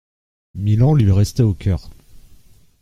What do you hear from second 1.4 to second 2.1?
au coeur.